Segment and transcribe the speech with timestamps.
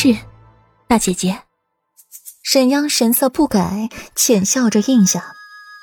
[0.00, 0.16] 是，
[0.86, 1.40] 大姐姐。
[2.44, 5.32] 沈央神色不改，浅笑着应下，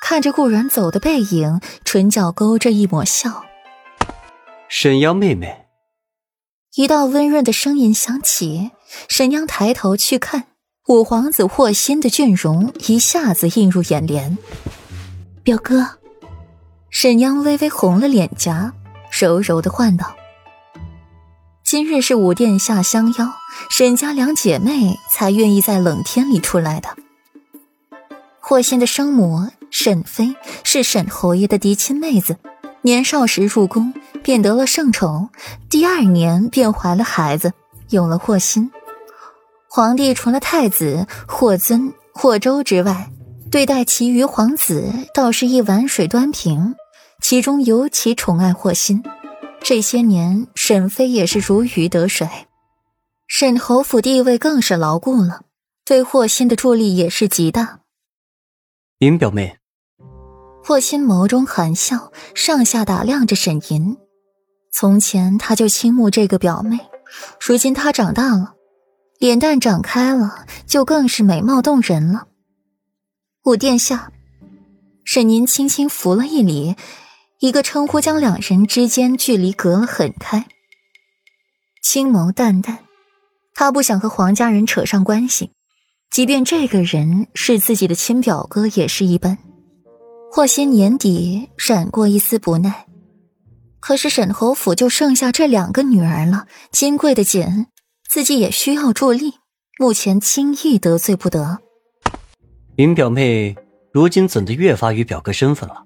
[0.00, 3.42] 看着顾然走的背影，唇角勾着一抹笑。
[4.68, 5.66] 沈央妹妹，
[6.76, 8.70] 一道温润的声音响起。
[9.08, 10.44] 沈央抬头去看，
[10.86, 14.38] 五皇子霍心的俊容一下子映入眼帘。
[15.42, 15.98] 表哥，
[16.88, 18.72] 沈央微微红了脸颊，
[19.10, 20.14] 柔柔的唤道
[21.74, 23.34] ：“今日是五殿下相邀。”
[23.68, 26.88] 沈家两姐妹才愿意在冷天里出来的。
[28.38, 32.36] 霍心的生母沈妃是沈侯爷的嫡亲妹子，
[32.82, 33.92] 年少时入宫
[34.22, 35.30] 便得了圣宠，
[35.68, 37.52] 第二年便怀了孩子，
[37.88, 38.70] 有了霍心。
[39.68, 43.10] 皇帝除了太子霍尊、霍州之外，
[43.50, 46.76] 对待其余皇子倒是一碗水端平，
[47.20, 49.02] 其中尤其宠爱霍心。
[49.64, 52.28] 这些年，沈妃也是如鱼得水。
[53.26, 55.46] 沈侯府地位更是牢固了，
[55.86, 57.80] 对霍心的助力也是极大。
[58.98, 59.56] 银表妹，
[60.62, 63.96] 霍心眸中含笑，上下打量着沈银。
[64.70, 66.78] 从前他就倾慕这个表妹，
[67.40, 68.56] 如今她长大了，
[69.18, 72.28] 脸蛋长开了，就更是美貌动人了。
[73.44, 74.12] 五殿下，
[75.04, 76.76] 沈银轻轻扶了一礼，
[77.40, 80.46] 一个称呼将两人之间距离隔了很开，
[81.82, 82.78] 青眸淡淡。
[83.54, 85.50] 他不想和黄家人扯上关系，
[86.10, 89.38] 即便这个人是自己的亲表哥也是一般。
[90.30, 92.86] 霍心年底闪过一丝不耐，
[93.78, 97.66] 可是沈侯府就剩下这两个女儿了，金贵的紧，
[98.08, 99.34] 自己也需要助力，
[99.78, 101.58] 目前轻易得罪不得。
[102.74, 103.54] 林表妹
[103.92, 105.84] 如今怎的越发与表哥身份了？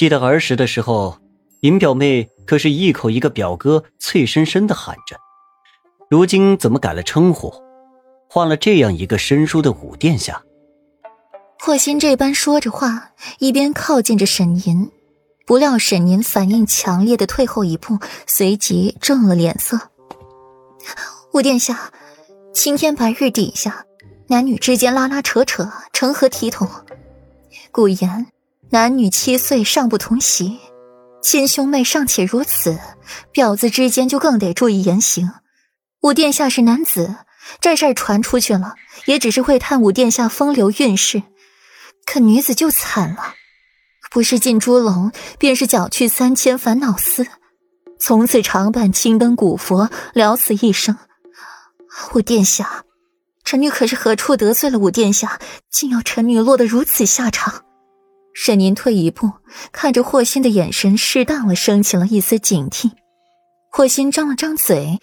[0.00, 1.18] 记得儿时的时候，
[1.60, 5.14] 林表妹可是一口一个表哥，脆生生的喊着。
[6.08, 7.52] 如今怎么改了称呼，
[8.26, 10.42] 换了这样一个生疏的五殿下？
[11.58, 14.90] 霍心这般说着话，一边靠近着沈银，
[15.46, 19.78] 不料沈银反应强烈的退后一步，随即正了脸色。
[21.34, 21.92] 五殿下，
[22.54, 23.84] 青天白日底下，
[24.28, 26.66] 男女之间拉拉扯扯，成何体统？
[27.70, 28.28] 古言，
[28.72, 30.60] 男女七岁尚不同席，
[31.20, 32.78] 亲兄妹尚且如此，
[33.34, 35.32] 婊子之间就更得注意言行。
[36.02, 37.16] 五殿下是男子，
[37.60, 38.76] 这事儿传出去了，
[39.06, 41.24] 也只是会探五殿下风流韵事。
[42.06, 43.34] 可女子就惨了，
[44.08, 47.26] 不是进猪笼，便是搅去三千烦恼丝，
[47.98, 50.96] 从此常伴青灯古佛，了此一生。
[52.14, 52.84] 五殿下，
[53.42, 55.40] 臣女可是何处得罪了五殿下，
[55.72, 57.64] 竟要臣女落得如此下场？
[58.34, 59.32] 沈宁退一步，
[59.72, 62.92] 看着霍心的眼神适当的，升起了一丝警惕。
[63.70, 65.00] 霍心张了张嘴。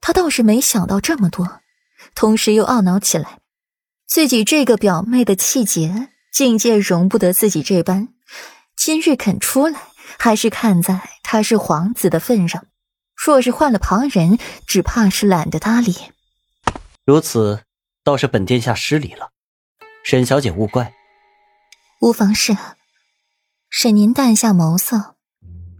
[0.00, 1.60] 他倒是没想到这么多，
[2.16, 3.38] 同时又懊恼起来，
[4.08, 8.08] 自己这个表妹的气节境界容不得自己这般。
[8.76, 9.80] 今日肯出来，
[10.18, 12.66] 还是看在他是皇子的份上。
[13.14, 15.94] 若是换了旁人，只怕是懒得搭理。
[17.04, 17.60] 如此，
[18.02, 19.30] 倒是本殿下失礼了，
[20.02, 20.92] 沈小姐勿怪。
[22.02, 22.56] 无妨事。
[23.70, 25.14] 沈宁淡下眸色，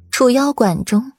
[0.09, 1.12] 楚腰馆中，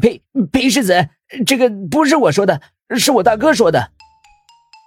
[0.00, 1.10] 裴裴世子。
[1.46, 2.60] 这个不是我说的，
[2.98, 3.92] 是我大哥说的。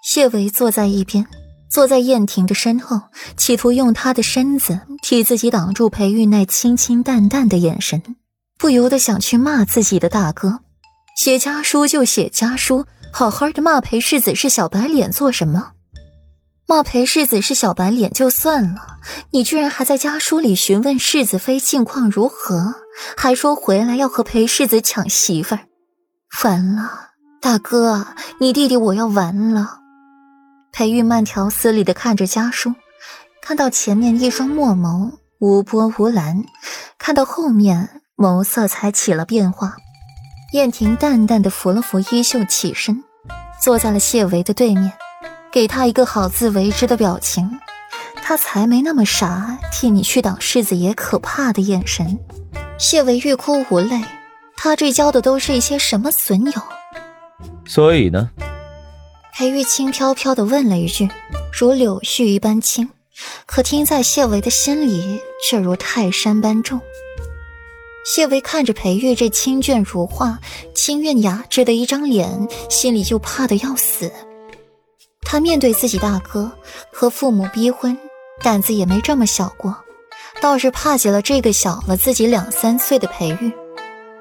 [0.04, 1.26] 谢维坐在一边，
[1.70, 3.04] 坐在燕婷的身后，
[3.38, 8.18] 企图用他的身子替自己挡住裴玉那清清淡淡的眼神，
[8.60, 10.60] 不由得想去骂自己的大哥。
[11.16, 15.73] 写家书就写家书，好好的骂裴世子是小白脸做什么？
[16.66, 19.00] 骂裴世子是小白脸就算了，
[19.32, 22.76] 你居然还在家书里询问世子妃近况如何，
[23.18, 25.62] 还说回来要和裴世子抢媳妇儿。
[26.44, 27.10] 完了，
[27.42, 28.08] 大哥，
[28.40, 29.80] 你弟弟我要完了。
[30.72, 32.74] 裴玉慢条斯理的看着家书，
[33.42, 36.46] 看到前面一双墨眸无波无澜，
[36.98, 39.76] 看到后面眸色才起了变化。
[40.54, 43.04] 燕婷淡淡的扶了扶衣袖，起身，
[43.62, 44.94] 坐在了谢维的对面，
[45.54, 47.60] 给他一个好自为之的表情。
[48.16, 52.18] 他才没那么傻，替你去挡世子爷可怕的眼神。
[52.80, 54.02] 谢维欲哭无泪。
[54.58, 56.62] 他这交的都是一些什么损友？
[57.66, 58.32] 所以呢？
[59.34, 61.10] 裴玉轻飘飘的问了一句，
[61.52, 62.90] 如柳絮一般轻，
[63.46, 66.80] 可听在谢维的心里却如泰山般重。
[68.06, 70.40] 谢维看着裴玉这清隽如画、
[70.74, 74.12] 清韵雅致的一张脸，心里就怕的要死。
[75.26, 76.52] 他面对自己大哥
[76.92, 77.98] 和父母逼婚，
[78.42, 79.76] 胆子也没这么小过，
[80.42, 83.52] 倒是怕极了这个小了自己两三岁的裴玉。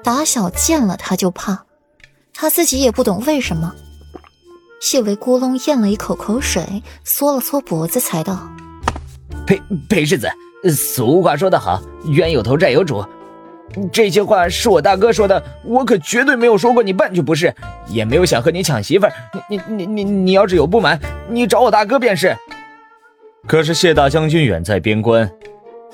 [0.03, 1.65] 打小见了他就怕，
[2.33, 3.73] 他自己也不懂为什么。
[4.81, 8.49] 谢维咕隆咽了一口口水，缩了缩脖子，才道
[9.47, 10.29] ：“裴裴世子，
[10.75, 13.05] 俗话说得好，冤有头债有主。
[13.91, 17.53] 这些话是我大哥说的，我可绝对没有说过你半句不是，
[17.87, 19.13] 也没有想和你抢媳妇儿。
[19.49, 20.99] 你你你你你要是有不满，
[21.29, 22.35] 你找我大哥便是。
[23.47, 25.29] 可是谢大将军远在边关，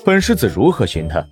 [0.04, 1.26] 本世子如何寻他？